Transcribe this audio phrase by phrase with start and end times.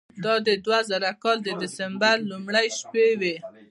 [0.23, 3.35] دا د دوه زره کال د دسمبر لومړۍ شپې وې.